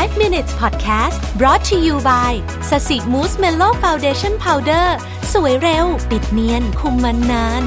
[0.00, 2.32] 5 minutes podcast brought to you by
[2.70, 4.96] ศศิ smooth mellow foundation powder
[5.32, 7.64] สวยเร็ว ปิดเนียน คุมมันนาน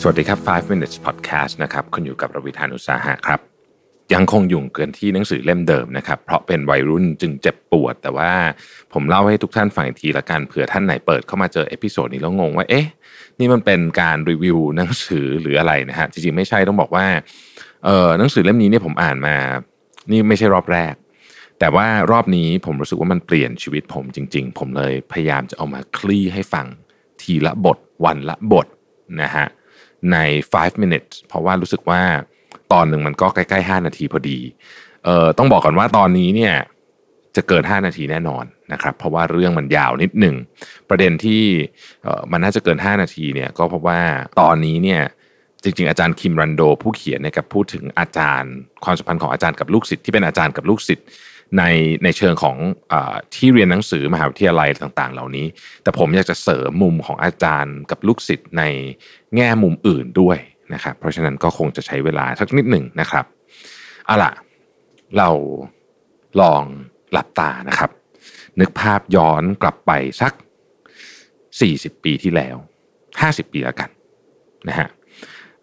[0.00, 3.40] สวัสดีครับ 5 minutes podcast นะครับ คุณอยู่กับรวิศ หาญอุตสาหะครับ
[4.14, 8.32] ยังคงอยู่กันที่หนังสือเล่มเดิมนะครับ เพราะเป็นวัยรุ่นจึงเจ็บปวด แต่ว่า
[8.92, 12.86] ผมเล่าให้ทุกท่านฟังอีกทีละกันเผื่อท่านไหนเปิดเข้ามาเจอ episode นี้แล้วงงว่าเอ๊ะ
[13.38, 17.06] นี่มันเป็นการรีวิวหนังสือหรืออะไรนะฮะจริงๆไม่ใช่ต้องบอกว่า
[17.84, 19.36] เออหนังสือเล่มนี้เนี่ยผมอ่านมา
[20.10, 20.94] นี่ไม่ใช่รอบแรก
[21.58, 26.66] แต่ว่ารอบนี้ผมรู้สึกว่ามันเปลี่ยนชีวิตผมจริง ๆ ผมเลยพยายามจะเอามาคลี่ให้ฟัง
[27.20, 28.66] ทีละบทวันละบท
[29.22, 29.46] นะฮะ
[30.12, 30.16] ใน
[30.52, 32.02] 5 minutes เพราะว่ารู้สึกว่า
[32.72, 34.38] ตอนหนึ่งมันก็ใกล้ๆ 5 นาทีพอดี
[35.04, 36.54] เอ่อต้องบอกก่อนว่าตอนนี้เนี่ย
[37.36, 40.34] จะเกิน 5 นาทีแน่นอนนะครับ เพราะว่าเรื่องมันยาวนิดหนึ่ง
[40.88, 41.42] ประเด็นที่
[42.04, 44.00] เอ่อมันน่าจะเกิน 5 นาทีเนี่ยก็เพราะว่า
[44.40, 45.02] ตอนนี้เนี่ย
[45.66, 48.52] จริงๆ อาจารย์คิมรันโด ผู้เขียนเนี่ยกับพูดถึงอาจารย์
[48.84, 51.06] ความสัมพันธ์ของอาจารย์กับลูกศิษย์ที่เป็นอาจารย์กับลูกศิษย์
[51.58, 51.62] ใน
[52.04, 52.56] ในเชิงของ
[52.92, 52.94] อ
[53.34, 55.46] ที่เรียนหนังสือมหาวิทยาลัยต่าง ๆ เหล่านี้
[55.82, 58.62] แต่ผมอยากจะเสริมมุมของอาจารย์กับลูกศิษย์ใน
[59.36, 60.38] แง่มุมอื่นด้วย
[60.74, 63.24] นะครับ เพราะฉะนั้นก็คงจะใช้เวลาสักนิดหนึ่งนะครับ
[64.06, 64.32] เอาล่ะ
[65.18, 65.30] เรา
[66.40, 66.62] ลอง
[67.12, 67.90] หลับตานะครับ
[68.60, 70.32] นึกภาพย้อนกลับไปสัก
[71.38, 72.56] 40 ปีที่แล้ว
[73.04, 73.90] 50 ปีแล้วกัน
[74.68, 74.88] นะฮะ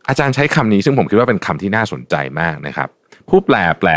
[0.09, 2.89] อาจารย์ใช้คำนี้ซึ่งผมคิดว่าเป็นคำที่น่าสนใจมากนะครับ
[3.29, 3.89] ผู้แปลแปล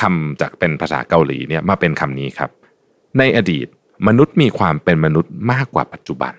[0.00, 2.50] คำจากเป็นภาษาเกาหลีเนี่ยมาเป็นคำนี้ครับ
[3.18, 3.66] ในอดีต
[4.08, 6.34] มนุษย์มีความเป็นมนุษย์มากกว่าปัจจุบัน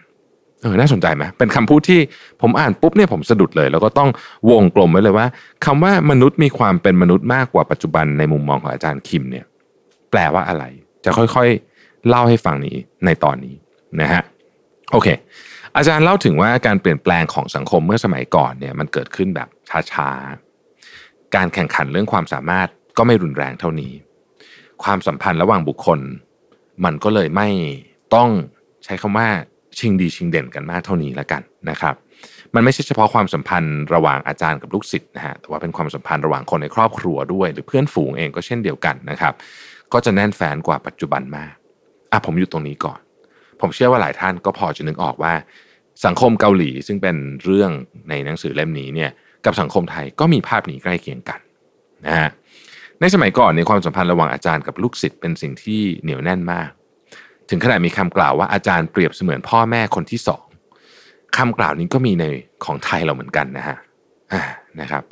[0.62, 2.00] เออน่าสนใจไหมเป็นคำพูดที่
[2.42, 4.10] ผมอ่านปุ๊บเนี่ยผมสะดุดเลย แล้วก็ต้อง
[4.52, 5.28] วงกลมไว้เลยว่า
[5.66, 9.46] คำว่ามนุษย์มีความเป็นมนุษย์มากกว่าปัจจุบันในมุมมองของอาจารย์คิมเนี่ย
[10.12, 10.64] แปลว่าอะไร
[11.06, 13.56] จะค่อยๆ เล่าให้ฟังนี้ในตอนนี้
[14.02, 14.24] นะฮะ
[14.92, 15.08] โอเค
[15.78, 19.48] อาจารย์เล่าถึงว่าการเปลี่ยนแปลงของสังคมเมื่อสมัยก่อนเนี่ยมันเกิดขึ้นแบบ
[19.92, 22.68] ช้าๆ การแข่งขันเรื่องความสามารถ
[22.98, 23.94] ก็ไม่รุนแรงเท่านี้
[24.84, 26.00] ความสัมพันธ์ระหว่างบุคคล
[26.86, 27.50] มันก็เลยไม่
[28.16, 28.30] ต้อง
[28.86, 29.28] ใช้คำว่า
[29.78, 31.96] ชิงดีชิงเด่นกันมากเท่านี้แล้วกันนะครับ
[32.56, 39.34] มันไม่ใช่เฉพาะความสัมพันธ์ระหว่างอาจารย์กับลูกศิษย์นะฮะแต่ว่าเป็นความสัมพันธ์ระหว่างคนในครอบครัวด้วย หรือเพื่อนฝูงเองก็เช่นเดียวกันนะครับ
[39.94, 41.54] ก็จะแน่นแฟนกว่าปัจจุบันมาก
[42.12, 43.00] อะผมอยู่ตรงนี้ก่อน
[43.62, 45.34] ผมเชื่อว่าหลายท่านก็พอจะนึกออกว่า
[46.06, 47.72] สังคมเกาหลีซึ่งเป็นเรื่อง
[48.10, 49.12] ในหนังสือเล่มนี้เนี่ย
[49.46, 51.40] กับสังคมไทยก็มีภาพนี้ใกล้เคียงกัน
[52.08, 52.30] นะฮะ
[53.02, 56.70] ในสมัยก่อนในความสัมพันธ์ระหว่างอาจารย์กับลูกศิษย์เป็นสิ่งที่เหนียวแน่นมาก
[57.50, 60.44] ถึงขนาดมีคำกล่าวว่าอาจารย์เปรียบเสมือนพ่อแม่คนที่สอง
[61.38, 62.24] คำกล่าวนี้ก็มีใน
[62.66, 63.78] ของไทยเราเหมือนกันนะฮะ
[64.82, 65.04] นะครับ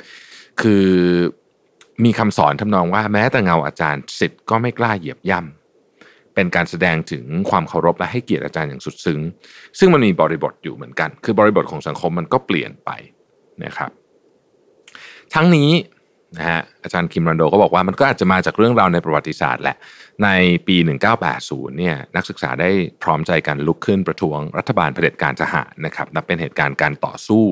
[0.60, 0.86] คือ
[2.04, 5.57] มีคำสอนทำนองว่าแม้แต่เงาอาจารย์ศิษย์ก็ไม่กล้าเหยียบย่ำ
[6.38, 9.20] เป็นการแสดงถึงความเคารพและให้เกียรติอาจารย์อย่างสุดซึ้ง
[9.78, 12.90] ซึ่งมันมีบริบทอยู่เหมือนกัน คือบริบทของสังคมมันก็เปลี่ยนไป
[13.64, 13.90] นะครับ
[15.34, 15.70] ทั้งนี้
[16.36, 19.76] นะฮะอาจารย์คิมรันโดก็บอกว่ามันก็อาจจะมาจากเรื่องราวในประวัติศาสตร์แหละ
[20.24, 20.28] ใน
[20.66, 20.76] ปี
[21.28, 22.70] 1980เนี่ยนักศึกษาได้
[23.02, 27.44] พร้อมใจกันลุกขึ้นประท้วงรัฐบาลเผด็จการทหารนะครับนับเป็นเหตุการณ์การต่อสู้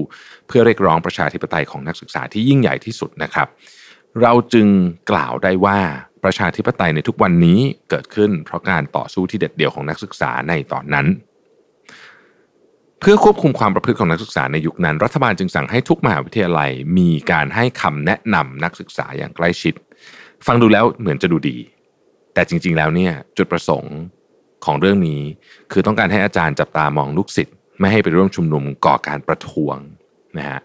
[0.47, 3.49] เพื่อเรียกร้องประชาธิปไตยของนักศึกษาที่ยิ่งใหญ่ที่สุดนะครับ
[4.23, 4.69] เราจึง
[5.11, 5.79] กล่าวได้ว่า
[6.27, 7.59] ประชาธิปไตยในทุกวันนี้
[7.91, 11.07] เกิดขึ้นเพราะการต่อสู้ที่เด็ดเดี่ยวของนักศึกษาในตอนนั้น
[13.01, 19.75] เพื่อควบคุมความประพฤติของนักศึกษาในยุคนั้น รัฐบาลจึงสั่งให้ทุกมหาวิทยาลัยมีการให้คำแนะนำนักศึกษาอย่างใกล้ชิด
[20.47, 21.57] ฟังดูแล้วเหมือนจะดูดี
[22.35, 23.97] แต่จริง ๆ แล้วเนี่ยจุดประสงค์
[24.65, 25.23] ของเรื่องนี้
[25.73, 29.77] คือต้องการให้อาจารย์จับตามองลูกศิษย์ไม่ให้ไปร่วมชุมนุมก่อการประท้วง
[30.39, 30.61] นะฮะ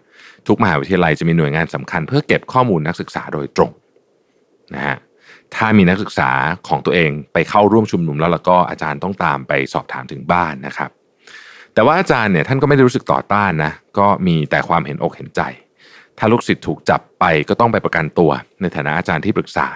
[0.46, 3.70] ทุกมหาวิทยาลัยจะมีหน่วยงานสำคัญ เพื่อเก็บข้อมูลนักศึกษาโดยตรง
[4.74, 4.96] นะฮะ
[5.56, 6.30] ถ้ามีนักศึกษา
[6.68, 10.90] ของตัวเองไปเข้าร่วมชุมนุมแล้วแล้วก็อาจารย์ต้องตามไปสอบถามถึงบ้านนะครับ
[11.74, 15.40] แต่ว่าอาจารย์เนี่ยท่านก็ไม่ได้รู้สึกต่อต้านนะก็มีแต่ความเห็นอกเห็นใจ
[16.18, 18.30] ถ้าลูกศิษย์ถูกจับไปก็ต้องไปประกันตัว
[18.60, 19.68] ในฐานะอาจารย์ที่ปรึกษา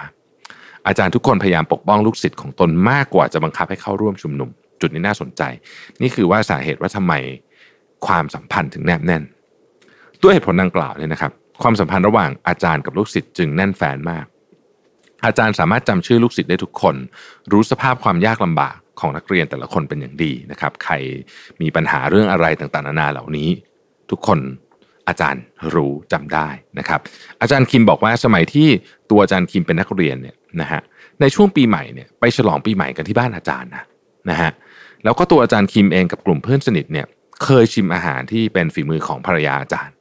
[0.87, 4.49] อาจารย์ทุกคนพยายามปกป้องลูกศิษย์ของตนมากกว่าจะบังคับให้เข้าร่วมชุมนุม
[4.81, 5.41] จุดนี้น่าสนใจ
[6.01, 7.13] นี่คือว่าสาเหตุว่าทำไม
[8.07, 9.23] ความสัมพันธ์ถึงแนบแน่น
[10.21, 11.31] ด้วยเหตุผลดังกล่าวเนี่ยนะครับ
[11.61, 14.25] ความสัมพันธ์ระหว่างอาจารย์กับลูกศิษย์จึงแน่นแฟนมาก
[15.25, 16.95] อาจารย์สามารถจำชื่อลูกศิษย์ได้ทุกคน
[17.51, 20.93] รู้สภาพความยากลำบากของนักเรียนแต่ละคนเป็นอย่างดีนะครับ ใคร
[21.61, 23.49] มีปัญหาเรื่องอะไรต่างๆนานาเหล่านี้
[24.11, 24.39] ทุกคน
[25.07, 25.43] อาจารย์
[25.75, 26.47] รู้จำได้
[26.79, 26.99] นะครับ
[27.41, 28.67] อาจารย์คิมบอกว่าสมัยที่
[29.09, 30.81] ตัวอาจารย์คิมเป็นนักเรียนเนี่ยนะฮะ
[31.21, 33.83] ในช่วงปีใหม่เนี่ยไปฉลองปีใหม่กันที่บ้านอาจารย์นะ
[34.29, 34.51] นะฮะ
[35.03, 37.05] แล้วก็ตัวอาจารย์คิมเองกับกลุ่มเพื่อนสนิทเนี่ย
[37.43, 39.95] เคยชิมอาหารที่เป็นฝีมือของภรรยาอาจารย์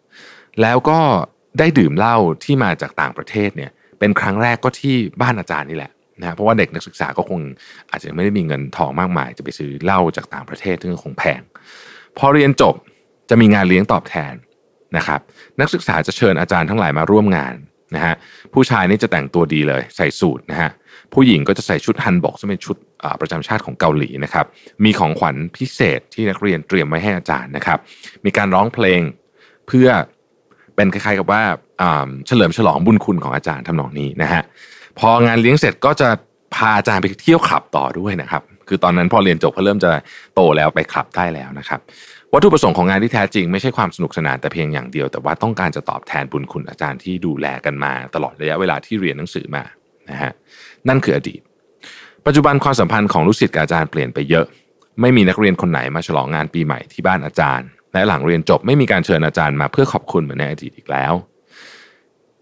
[0.62, 1.00] แล้วก็
[1.58, 7.40] ได้ดื่มเหล้าที่มาจากต่างประเทศเนี่ย เป็นครั้งแรกก็ที่บ้านอาจารย์นี่แหละนะเพราะว่าเด็กนักศึกษาก็คง
[7.90, 11.40] อาจจะไม่ได้มีเงินทองมากมาย จะไปซื้อเหล้าจากต่างประเทศซึ่งคงแพง
[12.18, 12.74] พอเรียนจบ
[13.30, 14.34] จะมีงานเลี้ยงตอบแทน
[14.96, 15.20] นะครับ
[15.60, 17.54] นักศึกษาจะเชิญอาจารย์ทั้งหลายมาร่วมงาน
[17.94, 18.14] นะฮะ
[18.54, 20.70] ผู้ชายนี่จะแต่งตัวดีเลยใส่สูทนะฮะ
[21.14, 22.76] ผู้หญิงก็จะใส่ชุดฮันบกซึ่งเป็นชุด
[23.20, 24.46] ประจำชาติของเกาหลีนะครับ
[24.84, 27.78] มีของขวัญพิเศษที่นักเรียนเตรียมไว้ให้อาจารย์นะครับ
[28.24, 29.00] มีการร้องเพลง
[29.66, 29.88] เพื่อ
[30.76, 31.42] เป็นคล้ายๆกับว่า
[32.26, 34.42] เฉลิมฉลองบุญคุณของอาจารย์ทำนองนี้นะฮะ
[34.98, 36.08] พองานเลี้ยงเสร็จก็จะ
[36.54, 39.90] พาอาจารย์ไปเที่ยวคลับต่อด้วยนะครับ คือตอนนั้นพอเรียนจบเขาเริ่มจะ
[40.34, 41.80] โตแล้วไปคลับได้แล้วนะครับ
[42.32, 49.64] วัตถุประสงค์ของงานที่แท้จริงไม่ใช่ความสนุกสนานแต่เพียงอย่างเดียว แต่ว่าต้องการจะตอบแทนบุญคุณอาจารย์ที่ดูแลกันมา ตลอดระยะเวลาที่เรียนหนังสือมา
[50.10, 50.32] นะฮะ
[50.88, 51.40] นั่นคืออดีต
[52.26, 54.46] ปัจจุบันความสัมพันธ์ของลูกศิษย์กับอาจารย์เปลี่ยนไปเยอะ
[55.00, 61.12] ไม่มีนักเรียนคนไหนมาฉลองงานปีใหม่ที่บ้านอาจารย์ และหลังเรียนจบไม่มีการเชิญอาจารย์มาเพื่อขอบคุณเหมือนในอดีตอีกแล้ว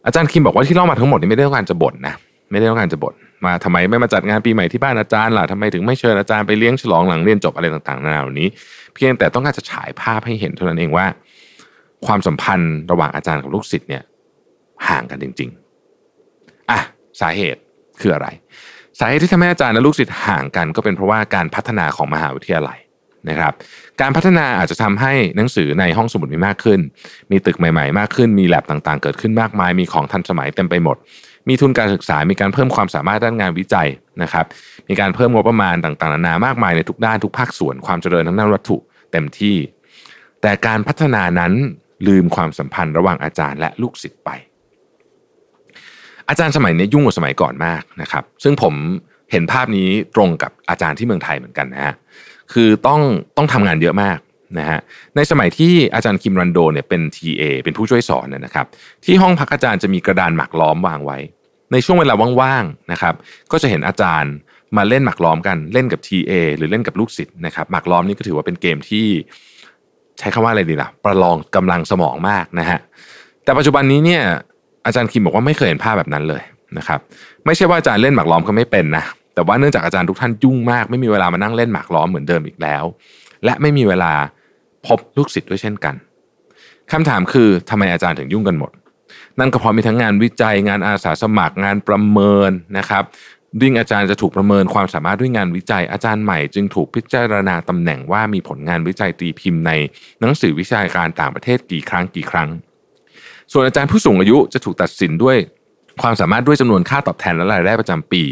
[0.07, 2.15] อาจารย์คิมบอกว่าที่เล่ามาทั้งหมดนี้ไม่ได้ต้องการจะบ่นนะ
[2.51, 3.15] ไม่ได้ต้องการจะบ่น
[3.45, 8.49] มาทำไมไม่มาจัดงานปีใหม่ที่บ้านอาจารย์ล่ะทำไมถึงไม่เชิญอาจารย์ไปเลี้ยงฉลองหลังเรียนจบอะไรต่างๆนานาเหล่านี้
[8.95, 11.07] เพียงแต่ต้องการจะฉายภาพให้เห็นเท่านั้นเองว่า
[12.07, 14.03] ความสัมพันธ์ระหว่างอาจารย์กับลูกศิษย์เนี่ย
[14.89, 15.51] ห่างกันจริง
[16.11, 16.81] ๆอะ
[17.21, 17.61] สาเหตุ
[18.01, 18.29] คืออะไร
[18.99, 22.79] สาเหตุที่ทำให้อาจารย์และลูกศิษย์ห่างกัน ก็เป็นเพราะว่าการพัฒนาของมหาวิทยาลัย
[23.29, 23.53] นะครับ
[24.01, 26.81] การพัฒนาอาจจะทำให้หนังสือในห้องสมุดมีมากขึ้น
[27.31, 30.97] มีตึกใหม่ๆ มากขึ้น มีแลบต่างๆ เกิดขึ้นมากมาย มีของทันสมัยเต็มไปหมด
[31.49, 33.89] มีทุนการศึกษา มีการเพิ่มความสามารถด้านงานวิจัย
[34.23, 34.47] นะครับ
[34.89, 38.77] มีการเพิ่มงบประมาณต่างๆนานามากมายในทุกด้านทุกภาคส่วนความเจริญทั้งด้านวัตถุ
[39.13, 39.57] เต็มที่
[40.43, 41.53] แต่การพัฒนานั้น
[42.07, 44.31] ลืมความสัมพันธ์ระหว่างอาจารย์และลูกศิษย์ไป
[46.29, 48.75] อาจารย์สมัยนี้ยุ่งกว่าสมัยก่อนมากนะครับ ซึ่งผม
[49.33, 51.95] เห็นภาพนี้ตรงกับอาจารย์ที่เมืองไทยเหมือนกันนะฮะ
[52.53, 53.01] คือต้อง
[53.37, 54.19] ต้องทำงานเยอะมาก
[54.59, 54.81] นะฮะ
[55.17, 58.67] ในสมัยที่อาจารย์คิมรันโดเนี่ยเป็น TA เป็นผู้ช่วยสอนนะครับ
[59.05, 61.19] ที่ห้องพักอาจารย์จะมีกระดานหมากล้อมวางไว้
[61.73, 63.15] ในช่วงเวลาว่างๆนะครับ
[63.53, 64.33] ก็จะเห็นอาจารย์
[64.77, 69.07] มาเล่นหมากล้อมกันเล่นกับ TA หรือเล่นกับลูกศิษย์นะครับหมากล้อมนี่ก็ถือว่าเป็นเกมที่
[70.19, 72.81] ใช้คำว่าอะไรดีล่ะ ประลองกำลังสมองมากนะฮะ
[73.45, 74.23] แต่ปัจจุบันนี้เนี่ย
[74.87, 76.43] อาจารย์คิมบอกว่าไม่เคยเห็นภาพแบบนั้นเลย
[76.79, 77.01] นะครับ
[77.47, 79.05] ไม่ใช่ว่าอาจารย์เล่นหมากล้อมก็ไม่เป็นนะ
[79.35, 82.85] แต่ว่าเนื่องจากอาจารย์ทุกท่านยุ่งมาก ไม่มีเวลามานั่งเล่นหมากล้อมเหมือนเดิมอีกแล้ว
[83.45, 84.13] และไม่มีเวลา
[84.87, 85.95] พบลูกศิษย์ด้วยเช่นกัน
[86.93, 88.71] คำถามคือทำไมอาจารย์ถึงยุ่งกันหมด
[89.39, 93.05] นั่นก็เพราะมีทั้งงานวิจัยงานอาสาสมัครงานประเมินนะครับ
[93.61, 99.71] ดิ้งอาจารย์จะถูกประเมินความสามารถด้วยงานวิจัย อาจารย์ใหม่จึงถูกพิจารณาตำแหน่งว่ามีผลงานวิจัยตีพิมพ์ใน
[100.21, 102.49] หนังสือวิชาการต่างประเทศกี่ครั้งกี่ครั้ง
[103.53, 105.37] ส่วนอาจารย์ผู้สูงอายุจะถูกตัดสินด้วย
[106.03, 108.23] ความสามารถด้วยจำนวนค่าตอบแทนและรายได้ประจำปี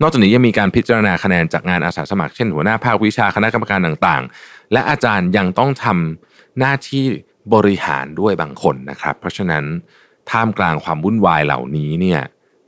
[0.00, 7.04] นอกจากนี้ยังมีการพิจารณาคะแนนจากงานอาสาสมัครเช่นหัวหน้าภาควิชาคณะกรรมการต่างๆ และอาจารย์ยังต้องทำหน้าที่
[7.54, 9.64] บริหารด้วยบางคนนะครับ เพราะฉะนั้น
[10.30, 12.20] ท่ามกลางความวุ่นวายเหล่านี้เนี่ย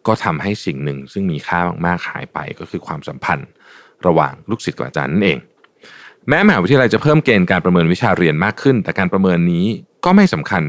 [0.06, 3.48] ก็ทำให้สิ่งหนึ่งซึ่งมีค่ามากๆหายไปก็คือความสัมพันธ์
[4.06, 5.38] ระหว่างลูกศิษย์กับอาจารย์นั่นเอง
[6.28, 9.66] แม้มหาวิทยาลัยจะเพิ่มเกณฑ์การประเมินวิชาเรียนมากขึ้น แต่การประเมินนี้
[10.04, 10.62] ก็ไม่สำคัญ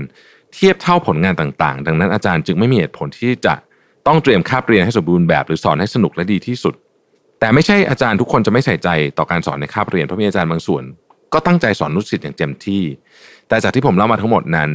[0.53, 3.53] เทียบเท่าผลงานต่างๆ ดังนั้นอาจารย์จึงไม่มีเหตุผลที่จะ
[4.07, 6.73] ต้องเตรียมคาบเรียนให้สมบูรณ์แบบหรือสอนให้สนุกและดีที่สุด
[7.39, 10.83] แต่ไม่ใช่อาจารย์ทุกคนจะไม่ใส่ใจต่อการสอนในคาบเรียนเพราะมีอาจารย์บางส่วน
[11.33, 12.83] ก็ตั้งใจสอนลูกศิษย์อย่างเต็มที่
[13.47, 14.71] แต่จากที่ผมเล่ามาทั้งหมดนั้น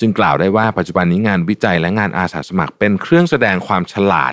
[0.00, 4.32] จึงกล่าวได้ว่าปัจจุบันนี้งานวิจัยและงานอาสาสมัคร เป็นเครื่องแสดงความฉลาด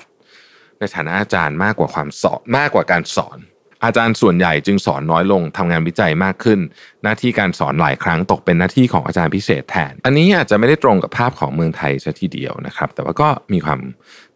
[0.80, 3.38] ในฐานะอาจารย์มากกว่าความสอนมากกว่าการสอน
[3.86, 6.60] อาจารย์ส่วนใหญ่จึงสอนน้อยลงทำงานวิจัยมากขึ้น
[7.04, 13.80] หน้าที่การสอนหลายครั้งตกเป็นหน้าที่ของอาจารย์พิเศษแทน อันนี้อาจจะไม่ได้ตรงกับภาพของเมืองไทยซะทีเดียวนะครับ แต่ว่าก็มีความ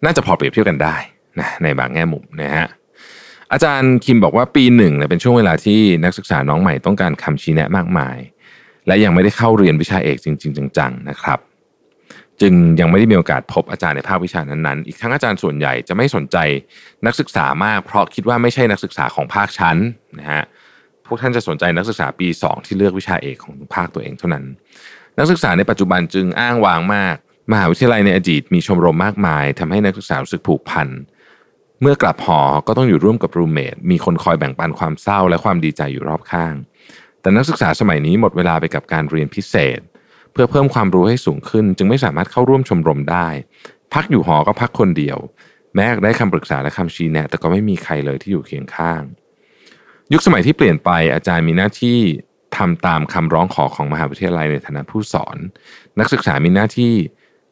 [0.04, 0.96] น่าจะพอเปรียบเทียบกันได้
[1.40, 2.68] นะในบางแง่มุมนะฮะ
[3.52, 8.18] อาจารย์คิมบอกว่าปีหนึ่งเป็นช่วงเวลาที่นักศึกษาน้องใหม่ต้องการคำชี้แนะมากมาย
[8.88, 11.40] และยังไม่ได้เข้าเรียนวิชาเอกจริง ๆ จังๆนะครับ
[12.42, 16.38] จึงยังไม่ได้มีโอกาสพบอาจารย์ในภาควิชานั้นๆ อีกทั้งอาจารย์ส่วนใหญ่จะไม่สนใจ
[17.06, 19.78] นักศึกษามาก เพราะคิดว่าไม่ใช่นักศึกษาของภาคชั้น
[20.20, 20.44] นะฮะ
[21.06, 24.46] พวกท่านจะสนใจนักศึกษาปี 2 ที่เลือกวิชาเอกของภาคตัวเองเท่านั้น
[25.18, 27.16] นักศึกษาในปัจจุบันจึงอ้างวางมาก
[27.52, 30.88] มหาวิทยาลัยในอดีตมีชมรมมากมายทำให้นักศึกษารู้สึกผูกพัน
[31.82, 36.54] เมื่อกลับหอ ก็ต้องอยู่ร่วมกับรูเมทมีคนคอยแบ่งปันความเศร้าและความดีใจอยู่รอบข้าง
[37.22, 39.80] แต่นักศึกษาสมัยนี้หมดเวลาไปกับการเรียนพิเศษ
[40.38, 43.28] พื่อเพิ่มความรู้ให้สูงขึ้น จึงไม่สามารถเข้าร่วมชมรมได้
[43.94, 45.18] พักอยู่หอก็พักคนเดียว
[45.76, 49.02] แม้ได้คำปรึกษาและคำชี้แนะ แต่ก็ไม่มีใครเลยที่อยู่เคียงข้าง
[50.14, 51.98] ยุคสมัยที่เปลี่ยนไปอาจารย์มีหน้าที่
[52.58, 55.38] ทำตามคำร้องขอของมหาวิทยาลัยในฐานะผู้สอน
[56.00, 56.94] นักศึกษามีหน้าที่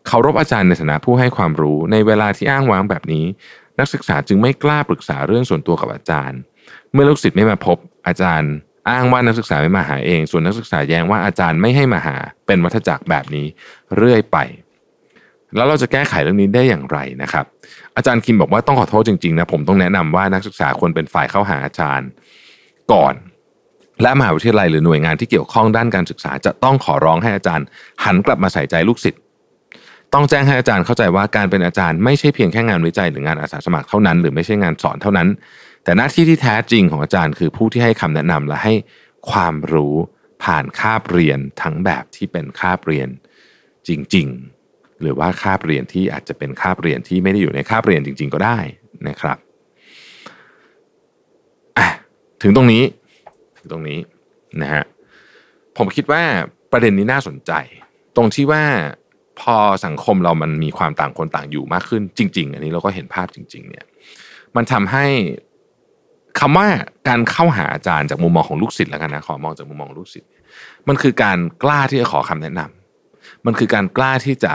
[0.08, 3.26] เคารพอาจารย์ในฐานะผู้ให้ความรู้ ในเวลาที่อ้างว้างแบบนี้
[3.80, 6.40] นักศึกษาจึงไม่กล้าปรึกษาเรื่องส่วนตัวกับอาจารย์
[6.94, 7.78] เมื่อลูกศิษย์ไม่มาพบ
[8.08, 8.52] อาจารย์
[8.90, 13.46] อ้างว่านักศึกษาไม่มาหาเอง ส่วนนักศึกษาแย้งว่าอาจารย์ไม่ให้มาหาเป็นวัฏจักรแบบนี้
[13.98, 14.38] เรื่อยไป
[15.56, 17.46] แล้วเราจะแก้ไขเรื่องนี้ได้อย่างไรนะครับ
[17.98, 22.08] อาจารย์คิมบอกว่าต้องขอโทษจริงๆนะผมต้องแนะนำว่านักศึกษาควรเป็นฝ่ายเข้าหาอาจารย์
[22.94, 23.14] ก่อน
[24.02, 27.66] และมหาวิทยาลัยหรือหน่วยงานที่เกี่ยวข้องด้านการศึกษา จะต้องขอร้องให้อาจารย์
[28.04, 29.22] หันกลับมาใส่ใจลูกศิษย์
[30.14, 35.28] ต้องแจ้งให้อาจารย์เข้าใจว่าการเป็นอาจารย์ไม่ใช่เพียงแค่งานวิจัยหรืองานอาสาสมัครเท่านั้น หรือไม่ใช่งานสอนเท่านั้น
[35.86, 38.74] แต่หน้าที่ที่แท้จริงของอาจารย์คือผู้ที่ให้คำแนะนำและให้
[39.32, 39.96] ความรู้
[40.44, 43.10] ผ่านคาบเรียนทั้งแบบที่เป็นคาบเรียน
[43.88, 44.28] จริง
[44.64, 48.60] ๆ หรือว่าคาบเรียนที่อาจจะเป็นคาบเรียนที่ไม่ได้อยู่ในคาบเรียนจริง ๆ ก็ได้
[49.08, 49.38] นะครับ
[52.42, 52.84] ถึงตรงนี้
[53.58, 54.00] ถึงตรงนี้
[54.62, 54.84] นะฮะ
[55.78, 56.24] ผมคิดว่า
[56.72, 57.52] ประเด็นนี้น่าสนใจ
[58.16, 58.64] ตรงที่ว่า
[59.42, 63.86] พอสังคมเรามันมีความต่างคนต่างอยู่มากขึ้นจริง ๆ อันนี้เราก็เห็นภาพจริง ๆ เนี่ย
[64.56, 65.06] มันทำให้
[66.40, 66.68] คำว่า
[67.08, 70.30] การเข้าหาอาจารย์จากมุมมองของลูกศิษย์แล้วกันนะขอมองจากมุมมองลูกศิษย์
[70.88, 74.54] มันคือการกล้าที่จะขอคำแนะนำมันคือการกล้าที่จะ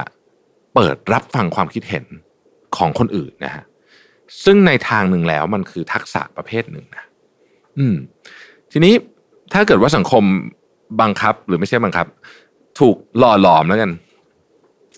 [0.75, 2.05] เปิดรับฟังความคิดเห็น
[2.77, 3.65] ของคนอื่นนะฮะ
[4.45, 7.05] ซึ่งในทางหนึ่งแล้วมันคือทักษะประเภทหนึ่งนะ
[7.79, 7.97] อืม
[8.73, 8.95] ทีนี้
[9.53, 10.25] ถ้าเกิดว่าสังคม
[11.01, 12.07] บังคับหรือไม่ใช่บังคับ
[12.81, 13.91] ถูกหล่อหลอมแล้วกัน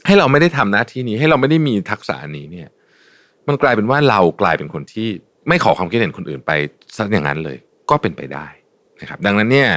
[0.06, 2.68] ให้เราไม่ได้ทำหน้าที่นี้ ให้เราไม่ได้มีทักษะนี้เนี่ย
[3.46, 5.08] มันกลายเป็นว่าเรากลายเป็นคนที่
[5.48, 6.50] ไม่ขอความคิดเห็นคนอื่นไป
[6.98, 7.58] สักอย่างนั้นเลย
[7.90, 8.46] ก็เป็นไปได้
[9.00, 9.70] นะครับ ดังนั้นเนี่ย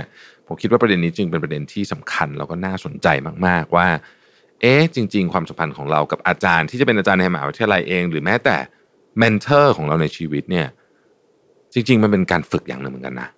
[0.48, 3.08] ผมคิดว่าประเด็นนี้จึงเป็นประเด็นที่สำคัญแล้วก็น่าสนใจ
[3.46, 3.88] มาก ๆ ว่า
[4.62, 8.58] เอ๊ะจริง ๆ ความสัมพันธ์ของเรากับอาจารย์ที่จะเป็นอาจารย์ในมหาวิทยาลัยเอง หรือแม้แต่
[9.18, 10.68] เมนเทอร์ของเราในชีวิตเนี่ย
[11.74, 13.30] จริง ๆ มันเป็นการฝึกอย่างหนึ่งเหมือนกันนะ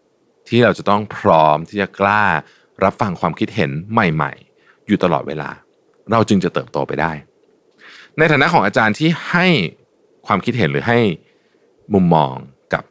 [0.48, 2.24] ที่เราจะต้องพร้อมที่จะกล้า
[2.84, 5.50] รับฟังความคิดเห็นใหม่ ๆ อยู่ตลอดเวลา
[6.12, 7.12] เราจึงจะเติบโตไปได้
[8.18, 9.48] ในฐานะของอาจารย์ที่ให้
[10.28, 11.00] ความคิดเห็นหรือให้
[11.94, 12.34] มุมมอง
[12.74, 12.84] กับ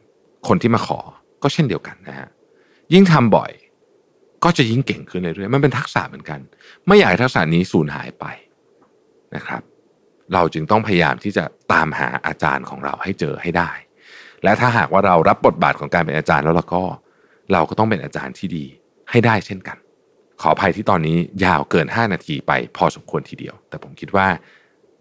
[0.47, 0.99] คนที่มาขอ
[1.43, 2.29] ก็เช่นเดียวกันนะฮะ
[2.93, 3.51] ยิ่งทำบ่อย
[4.43, 6.39] ก็จะยิ่งเก่งขึ้นเรื่อยๆมันเป็นทักษะเหมือนกัน
[6.87, 8.25] ไม่อยากให้ทักษะนี้สูญหายไป
[9.35, 9.61] นะครับ
[10.33, 13.71] เราจึงต้องพยายามที่จะตามหาอาจารย์ของเราให้เจอให้ได้
[14.43, 16.83] และถ้าหากว่าเรารับบทบาทของการเป็นอาจารย์แล้วเราก็
[17.53, 18.65] เราก็ต้องเป็นอาจารย์ที่ดี
[19.09, 19.77] ให้ได้เช่นกัน
[20.41, 24.27] ขออภัยที่ตอนนี้ยาวเกิน 5 นาทีไปพอสมควรทีเดียว แต่ผมคิดว่า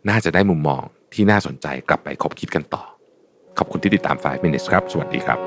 [0.09, 0.83] น่าจะได้มุมมอง
[1.15, 2.85] ที่น่าสนใจกลับไปคบคิดกันต่อ
[3.59, 5.39] ขอบคุณที่ติดตาม 5 minutes ครับ สวัสดีครับ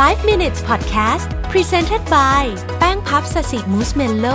[0.00, 2.42] 5 minutes podcast presented by
[2.78, 4.26] แป้งพับสสิมูสเมนโล